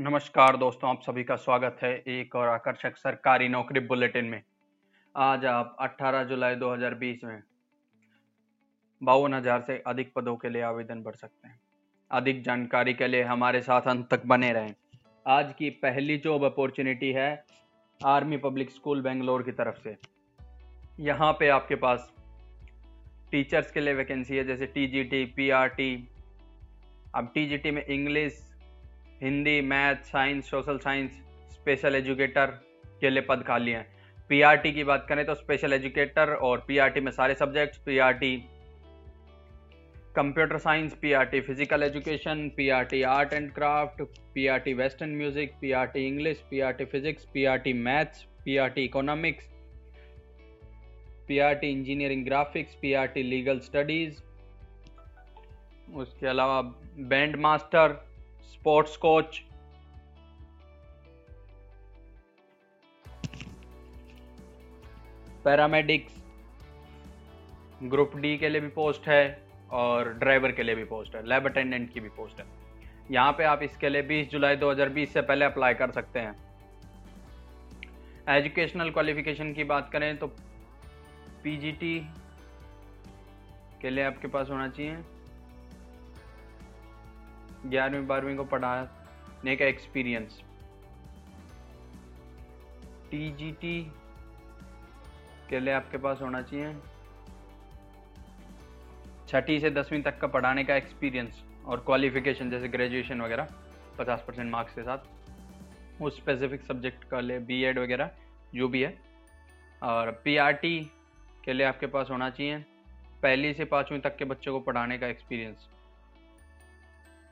[0.00, 4.42] नमस्कार दोस्तों, आप सभी का स्वागत है एक और आकर्षक सरकारी नौकरी बुलेटिन में।
[5.14, 7.42] आज आप 18 जुलाई 2020 में
[9.02, 11.60] बावन हज़ार से अधिक पदों के लिए आवेदन भर सकते हैं।
[12.10, 14.74] अधिक जानकारी के लिए हमारे साथ अंत तक बने रहें।
[15.26, 17.44] आज की पहली जॉब अपॉर्चुनिटी है
[18.00, 19.96] आर्मी पब्लिक स्कूल बेंगलोर की तरफ़ से।
[21.00, 22.12] यहाँ पे आपके पास
[23.32, 25.94] टीचर्स के लिए वैकेंसी है, जैसे T G T P R T
[27.14, 28.46] अब टी जी टी में English
[29.20, 31.18] Hindi math science social science
[31.52, 32.46] special educator
[33.00, 33.86] के लिए पद खाली हैं
[34.30, 38.36] पीआरटी की बात करें तो स्पेशल एजुकेटर और पीआरटी में सारे subjects PRT
[40.16, 44.02] computer science PRT physical education PRT art and craft
[44.34, 49.48] PRT western music PRT English PRT physics PRT maths PRT economics
[51.28, 54.22] PRT engineering graphics PRT legal studies
[55.96, 56.60] उसके अलावा
[57.08, 57.98] band master
[58.50, 59.42] sports coach
[65.44, 66.22] paramedics
[67.82, 69.22] group D के लिए भी post है
[69.72, 72.46] और driver के लिए भी पोस्ट है लैब अटेंडेंट की भी पोस्ट है।
[73.10, 76.34] यहाँ पे आप इसके लिए 20 जुलाई 2020 से पहले अप्लाई कर सकते हैं।
[78.28, 80.26] एजुकेशनल क्वालिफिकेशन की बात करें तो
[81.44, 81.98] पीजीटी
[83.80, 84.96] के लिए आपके पास होना चाहिए।
[87.66, 90.40] ग्यारहवीं, बारहवीं को पढ़ाने का एक्सपीरियंस
[93.10, 93.80] टीजीटी
[95.50, 96.74] के लिए आपके पास होना चाहिए।
[99.28, 103.48] छठी से दसवीं तक का पढ़ाने का एक्सपीरियंस और क्वालिफिकेशन जैसे ग्रेजुएशन वगैरह,
[103.98, 108.10] पचास परसेंट मार्क्स के साथ। उस स्पेसिफिक सब्जेक्ट का लिए बी एड वगैरह,
[108.54, 108.94] जो भी है।
[109.82, 110.78] और पीआरटी
[111.44, 112.58] के लिए आपके पास होना चाहिए।
[113.22, 115.68] पहली से पाँचवीं तक के बच्चों को पढ़ाने का एक्सपीरियंस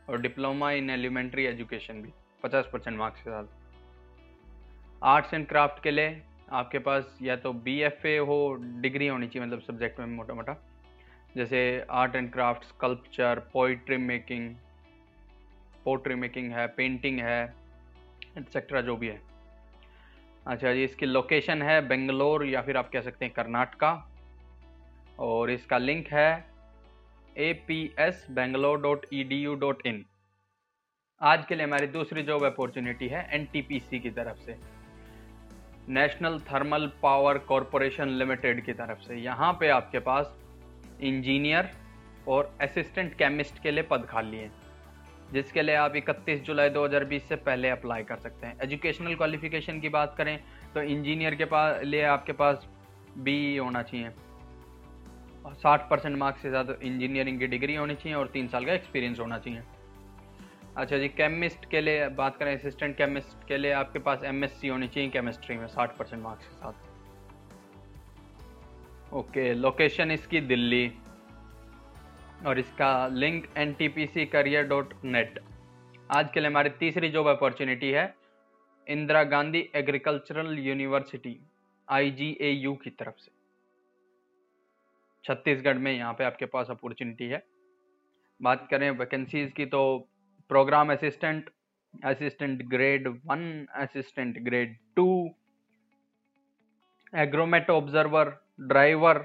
[0.08, 3.44] और डिप्लोमा इन एलिमेंट्री एजुकेशन भी, पचास परसेंट मार्क्स के साथ।
[5.02, 9.26] आर्ट्स एंड क्राफ्ट के लिए आपके पास या तो बी एफ़ ए हो, डिग्री होनी
[9.28, 10.56] चाहिए मतलब सब्जेक्ट में मोटा मोटा
[11.36, 14.54] जैसे art and craft, sculpture, poetry making,
[15.84, 17.54] pottery making है, पेंटिंग है
[18.38, 19.20] एक्सेट्रा जो भी है।
[20.46, 23.92] अच्छा जी, इसकी लोकेशन है बेंगलोर या फिर आप कह सकते हैं कर्नाटका।
[25.18, 26.57] और इसका लिंक है
[27.38, 30.04] A P S Bangalore dot E D U dot in
[31.20, 34.56] आज के लिए हमारी दूसरी जॉब अपॉर्चुनिटी है एन टी पी सी की तरफ़ से।
[35.90, 40.36] National thermal power corporation limited की तरफ़ से। यहाँ पे आपके पास
[41.02, 41.70] इंजीनियर
[42.28, 44.52] और असिस्टेंट केमिस्ट के लिए पद खाली हैं,
[45.32, 49.88] जिसके लिए आप 31 जुलाई 2020 से पहले अप्लाई कर सकते हैं। एजुकेशनल क्वालिफिकेशन की
[49.90, 50.38] बात करें
[50.74, 52.68] तो इंजीनियर के पास लिए आपके पास
[53.18, 54.10] बी होना चाहिए।
[55.54, 59.20] साठ परसेंट मार्क्स से ज़्यादा इंजीनियरिंग की डिग्री होनी चाहिए और तीन साल का एक्सपीरियंस
[59.20, 59.62] होना चाहिए।
[60.76, 64.88] अच्छा जी केमिस्ट के लिए बात करें असिस्टेंट केमिस्ट के लिए आपके पास एमएससी होनी
[64.88, 66.72] चाहिए केमिस्ट्री में, साठ परसेंट मार्क्स के साथ।
[69.14, 70.92] ओके लोकेशन इसकी दिल्ली
[72.46, 75.38] और इसका link N T P C career dot net
[76.10, 78.14] आज के लिए हमारी तीसरी जॉब अपॉर्चुनिटी है
[78.86, 81.36] Indira Gandhi agricultural university
[81.88, 83.30] I G A U की तरफ़ से।
[85.28, 87.42] छत्तीसगढ़ में यहाँ पे आपके पास अपॉर्चुनिटी है।
[88.40, 89.82] बात करें वैकेंसीज की तो
[90.50, 91.50] program assistant
[92.04, 95.08] assistant grade one assistant grade two
[97.16, 99.24] agromet observer driver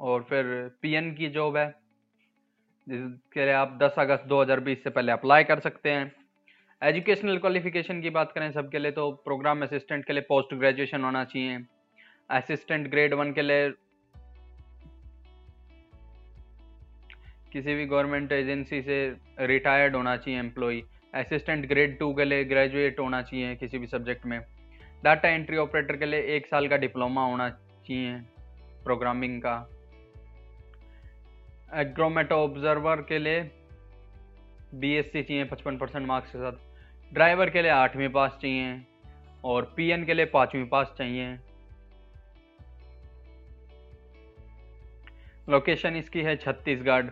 [0.00, 0.46] और फिर
[0.82, 1.68] पीएन की जॉब है,
[2.86, 6.12] जिसके लिए आप 10 अगस्त 2020 से पहले अप्लाई कर सकते हैं।
[6.82, 11.24] एजुकेशनल क्वालिफिकेशन की बात करें सबके लिए तो प्रोग्राम असिस्टेंट के लिए पोस्ट ग्रेजुएशन होना
[11.24, 11.58] चाहिए।
[12.30, 13.68] असिस्टेंट ग्रेड वन के लिए
[17.56, 18.96] किसी भी गवर्नमेंट एजेंसी से
[19.46, 20.82] रिटायर्ड होना चाहिए एम्प्लॉई
[21.14, 24.40] असिस्टेंट ग्रेड टू के लिए ग्रेजुएट होना चाहिए किसी भी सब्जेक्ट में।
[25.04, 28.18] डाटा एंट्री ऑपरेटर के लिए एक साल का डिप्लोमा होना चाहिए
[28.84, 29.56] प्रोग्रामिंग का।
[31.80, 33.40] एग्रोमेटो ऑब्जर्वर के लिए
[34.74, 38.80] बीएससी चाहिए पचपन परसेंट मार्क्स के साथ। ड्राइवर के लिए आठवीं पास चाहिए
[39.44, 41.36] और पीएन के लिए पांचवीं पास चाहिए।
[45.48, 47.10] लोकेशन इसकी है छत्तीसगढ़।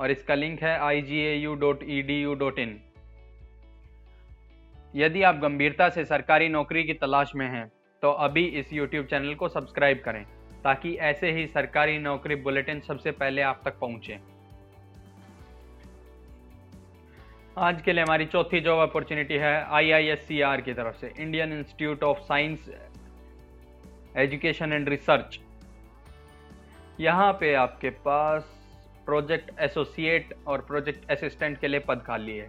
[0.00, 1.00] और इसका लिंक है आई
[2.58, 2.78] इन
[4.94, 7.66] यदि आप गंभीरता से सरकारी नौकरी की तलाश में हैं
[8.02, 10.24] तो अभी इस YouTube चैनल को सब्सक्राइब करें,
[10.64, 14.18] ताकि ऐसे ही सरकारी नौकरी बुलेटिन सबसे पहले आप तक पहुँचे।
[17.58, 22.20] आज के लिए हमारी चौथी जॉब अपॉर्चुनिटी है आईआईएससीआर की तरफ़ से Indian Institute of
[22.22, 22.68] Science
[24.16, 25.38] Education and Research
[27.00, 28.53] यहाँ पे आपके पास
[29.06, 32.48] प्रोजेक्ट एसोसिएट और प्रोजेक्ट असिस्टेंट के लिए पद खाली है।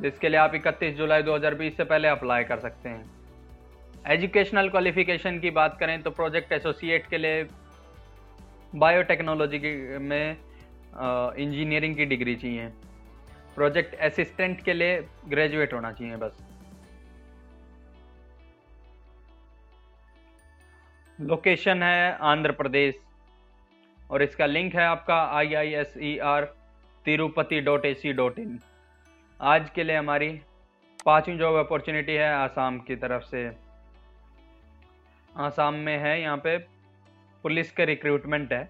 [0.00, 3.10] जिसके लिए आप 31 जुलाई 2020 से पहले अप्लाई कर सकते हैं।
[4.06, 7.44] एजुकेशनल क्वालिफिकेशन की बात करें तो प्रोजेक्ट एसोसिएट के लिए
[8.74, 9.58] बायोटेक्नोलॉजी
[10.00, 10.36] में
[11.36, 12.66] इंजीनियरिंग की डिग्री चाहिए।
[13.54, 16.36] प्रोजेक्ट असिस्टेंट के लिए ग्रेजुएट होना चाहिए बस।
[21.18, 22.94] लोकेशन है आंध्र प्रदेश।
[24.12, 26.44] और इसका लिंक है आपका I I S E R
[27.06, 28.58] Tirupati dot A C dot in
[29.40, 30.28] आज के लिए हमारी
[31.06, 33.44] पांचवी जॉब अपॉर्चुनिटी है आसाम की तरफ़ से।
[35.32, 36.56] आसाम में है, यहाँ पे
[37.44, 38.68] पुलिस के रिक्रूटमेंट है।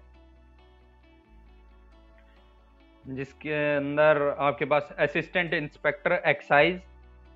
[3.05, 6.81] जिसके अंदर आपके पास assistant inspector excise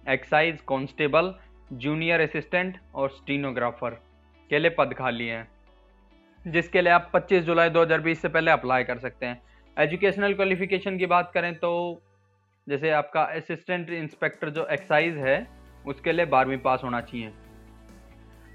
[0.04, 1.34] excise constable
[1.74, 4.00] junior assistant और स्टीनोग्राफर
[4.52, 5.48] के लिए पद खाली हैं।
[6.48, 9.42] जिसके लिए आप 25 जुलाई 2020 से पहले अप्लाई कर सकते हैं।
[9.78, 11.72] एजुकेशनल क्वालिफिकेशन की बात करें तो
[12.68, 15.48] जैसे आपका असिस्टेंट इंस्पेक्टर जो एक्साइज है,
[15.86, 17.32] उसके लिए बारहवीं पास होना चाहिए।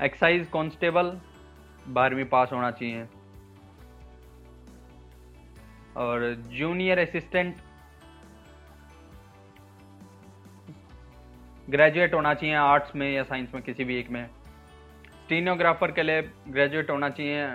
[0.02, 1.18] एक्साइज कांस्टेबल
[1.88, 3.06] बारहवीं पास होना चाहिए।
[5.96, 7.56] और जूनियर असिस्टेंट
[11.70, 14.26] ग्रेजुएट होना चाहिए आर्ट्स में या साइंस में, किसी भी एक में।
[15.24, 17.46] स्टीनोग्राफर के लिए ग्रेजुएट होना चाहिए।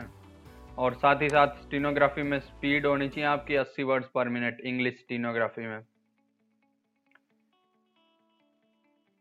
[0.78, 4.94] और साथ ही साथ स्टीनोग्राफी में स्पीड होनी चाहिए आपकी 80 वर्ड्स पर मिनट, इंग्लिश
[4.94, 5.80] स्टीनोग्राफी में।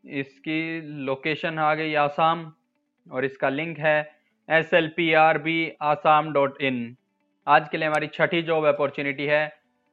[0.03, 2.51] इसकी लोकेशन आ गई आसाम,
[3.07, 3.99] और इसका लिंक है
[4.49, 6.95] S L P R B Assam dot in.
[7.47, 9.43] आज के लिए हमारी छठी जॉब अपॉर्चुनिटी है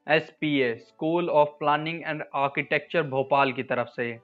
[0.06, 4.18] S P A school of planning and architecture, Bhopal की तरफ़ से।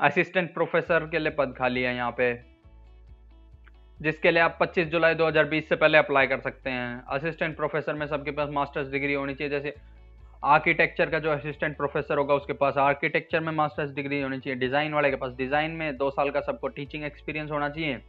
[0.00, 2.55] असिस्टेंट प्रोफेसर के लिए पद खाली है यहाँ पे।
[4.00, 8.06] जिसके लिए आप 25 जुलाई 2020 से पहले अप्लाई कर सकते हैं। असिस्टेंट प्रोफेसर में
[8.06, 9.74] सबके पास मास्टर्स डिग्री होनी चाहिए। जैसे
[10.44, 14.94] आर्किटेक्चर का जो असिस्टेंट प्रोफेसर होगा, उसके पास आर्किटेक्चर में मास्टर्स डिग्री होनी चाहिए। डिज़ाइन
[14.94, 18.00] वाले के पास डिज़ाइन में दो साल का सबको टीचिंग एक्सपीरियंस होना चाहिए।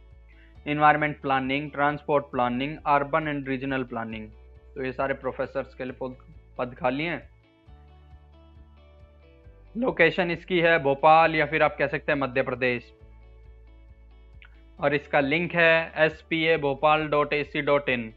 [0.66, 4.28] Environment planning transport planning urban and regional planning
[4.74, 6.14] तो ये सारे प्रोफेसर के लिए
[6.58, 7.22] पद खाली हैं।
[9.76, 12.92] लोकेशन इसकी है भोपाल या फिर आप कह सकते हैं मध्य प्रदेश।
[14.78, 18.12] और इसका लिंक है S P A Bhopal dot A C dot in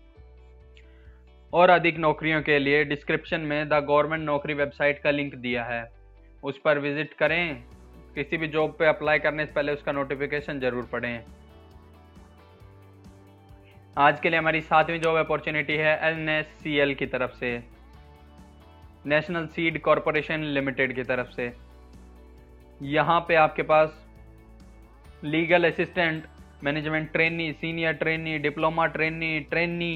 [1.53, 5.83] और अधिक नौकरियों के लिए डिस्क्रिप्शन में द गवर्नमेंट नौकरी वेबसाइट का लिंक दिया है।
[6.43, 7.63] उस पर विज़िट करें।
[8.15, 11.23] किसी भी जॉब पे अप्लाई करने से पहले उसका नोटिफिकेशन ज़रूर पढ़ें।
[13.97, 17.51] आज के लिए हमारी सातवीं जॉब अपॉर्चुनिटी है एन एस सी एल की तरफ़ से।
[19.05, 21.51] नेशनल सीड कॉरपोरेशन लिमिटेड की तरफ़ से।
[22.81, 24.05] यहाँ पे आपके पास
[25.23, 26.23] legal assistant
[26.63, 29.93] management trainee senior trainee diploma trainee trainee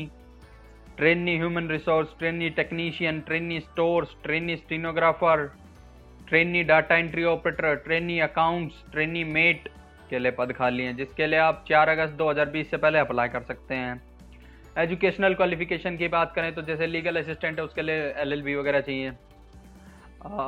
[0.98, 5.46] trainee human resource trainee technician trainee stores trainee stenographer
[6.28, 9.68] trainee data entry operator trainee accounts trainee mate
[10.10, 13.42] के लिए पद खाली हैं, जिसके लिए आप 4 अगस्त 2020 से पहले अप्लाई कर
[13.44, 14.02] सकते हैं।
[14.78, 19.12] एजुकेशनल क्वालिफिकेशन की बात करें तो जैसे लीगल असिस्टेंट है, उसके लिए एलएलबी वगैरह चाहिए।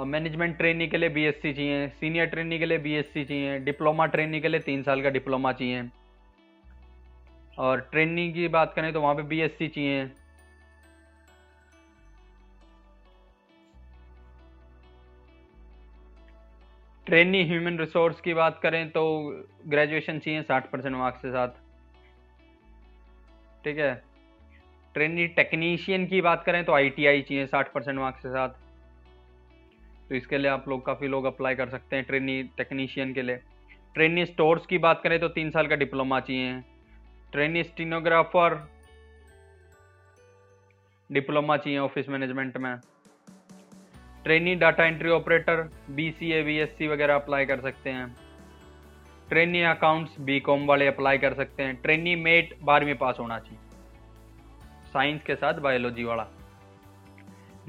[0.07, 4.47] मैनेजमेंट ट्रेनिंग के लिए बीएससी चाहिए सीनियर ट्रेनिंग के लिए बीएससी चाहिए डिप्लोमा ट्रेनिंग के
[4.47, 5.83] लिए तीन साल का डिप्लोमा चाहिए।
[7.57, 10.05] और ट्रेनिंग की बात करें तो वहाँ पे बीएससी चाहिए।
[17.07, 19.03] ट्रेनी ह्यूमन रिसोर्स की बात करें तो
[19.67, 21.47] ग्रेजुएशन चाहिए साठ परसेंट मार्क्स के साथ।
[23.63, 23.93] ठीक है?
[24.95, 28.49] ट्रेनी टेक्नीशियन की बात करें तो आईटीआई चाहिए साठ परसेंट मार्क्स के साथ।
[30.09, 33.35] तो इसके लिए आप लोग काफ़ी लोग अप्लाई कर सकते हैं ट्रेनी टेक्नीशियन के लिए।
[33.95, 36.61] ट्रेनी स्टोर्स की बात करें तो तीन साल का डिप्लोमा चाहिए।
[37.31, 38.67] ट्रेनी स्टीनोग्राफर,
[41.11, 42.75] डिप्लोमा चाहिए ऑफ़िस मैनेजमेंट में।
[44.23, 48.15] Trainee data entry operator B C A B S C वगैरह अप्लाई कर सकते हैं।
[49.29, 53.59] ट्रेनी अकाउंट्स बी कॉम वाले अप्लाई कर सकते हैं। ट्रेनी मेट बारहवीं पास होना चाहिए।
[54.93, 56.27] साइंस के साथ बायोलॉजी वाला।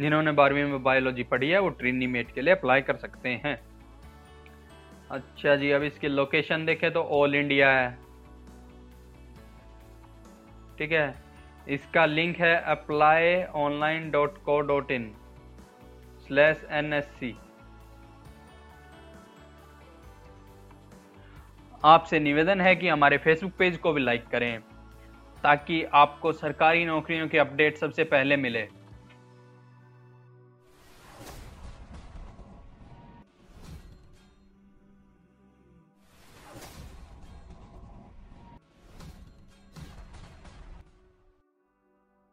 [0.01, 3.61] जिन्होंने बारहवीं में बायोलॉजी पढ़ी है, वो ट्रेनी मेट के लिए अप्लाई कर सकते हैं।
[5.11, 8.08] अच्छा जी, अब इसकी लोकेशन देखें तो ऑल इंडिया है।
[10.79, 11.15] ठीक है?
[11.69, 15.13] इसका लिंक है apply online dot co dot in
[16.27, 17.37] slash N S C
[21.85, 24.61] आपसे निवेदन है कि हमारे फेसबुक पेज को भी लाइक करें,
[25.45, 28.69] ताकि आपको सरकारी नौकरियों के अपडेट सबसे पहले मिले।